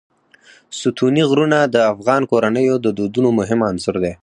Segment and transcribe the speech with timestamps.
[0.79, 4.13] ستوني غرونه د افغان کورنیو د دودونو مهم عنصر دی.